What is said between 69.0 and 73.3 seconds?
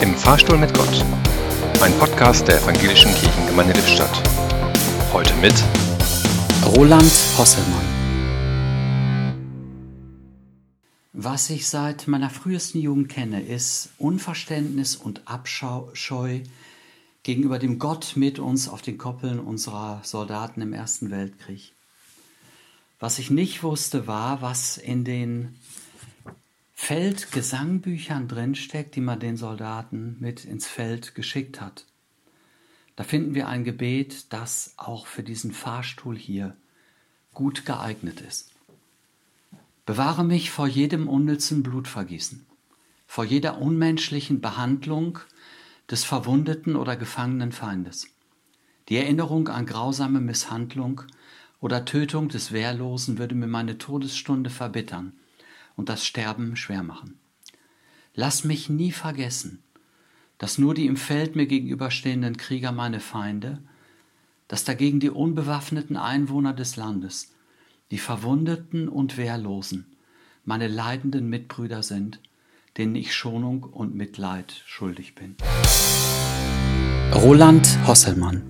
Wehrlosen, meine leidenden Mitbrüder sind, denen ich